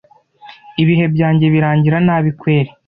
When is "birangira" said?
1.53-1.97